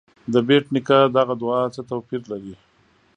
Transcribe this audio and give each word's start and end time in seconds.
د 0.33 0.35
بېټ 0.47 0.65
نیکه 0.73 0.99
دغه 1.15 1.33
دعا 1.41 1.61
څه 1.75 1.81
توپیر 1.89 2.21
لري. 2.31 2.53